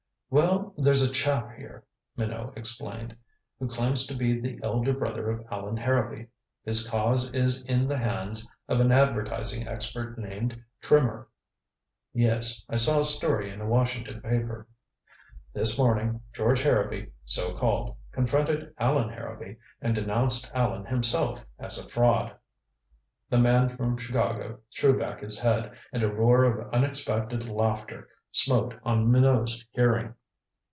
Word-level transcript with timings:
"Well, 0.33 0.73
there's 0.77 1.01
a 1.01 1.11
chap 1.11 1.57
here," 1.57 1.83
Minot 2.15 2.57
explained, 2.57 3.17
"who 3.59 3.67
claims 3.67 4.07
to 4.07 4.15
be 4.15 4.39
the 4.39 4.61
elder 4.63 4.93
brother 4.93 5.29
of 5.29 5.45
Allan 5.51 5.75
Harrowby. 5.75 6.27
His 6.63 6.89
cause 6.89 7.29
is 7.33 7.65
in 7.65 7.85
the 7.89 7.97
hands 7.97 8.49
of 8.69 8.79
an 8.79 8.93
advertising 8.93 9.67
expert 9.67 10.17
named 10.17 10.63
Trimmer." 10.79 11.27
"Yes. 12.13 12.63
I 12.69 12.77
saw 12.77 13.01
a 13.01 13.03
story 13.03 13.49
in 13.51 13.59
a 13.59 13.67
Washington 13.67 14.21
paper." 14.21 14.69
"This 15.51 15.77
morning 15.77 16.21
George 16.31 16.61
Harrowby, 16.61 17.11
so 17.25 17.53
called, 17.53 17.97
confronted 18.13 18.73
Allan 18.77 19.09
Harrowby 19.09 19.57
and 19.81 19.93
denounced 19.93 20.49
Allan 20.55 20.85
himself 20.85 21.41
as 21.59 21.77
a 21.77 21.89
fraud." 21.89 22.33
The 23.29 23.37
man 23.37 23.75
from 23.75 23.97
Chicago 23.97 24.61
threw 24.77 24.97
back 24.97 25.19
his 25.19 25.39
head, 25.41 25.73
and 25.91 26.01
a 26.01 26.09
roar 26.09 26.45
of 26.45 26.73
unexpected 26.73 27.49
laughter 27.49 28.07
smote 28.31 28.75
on 28.85 29.11
Minot's 29.11 29.61
hearing. 29.71 30.15